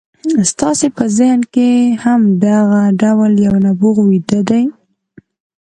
ستاسې 0.51 0.87
په 0.97 1.03
ذهن 1.17 1.41
کې 1.53 1.69
هم 2.03 2.21
دغه 2.45 2.81
ډول 3.01 3.31
یو 3.47 3.55
نبوغ 3.65 3.95
ویده 4.09 4.39
دی 4.49 4.63